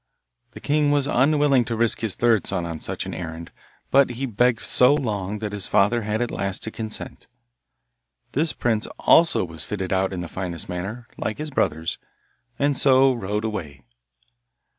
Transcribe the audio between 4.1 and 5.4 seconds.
begged so long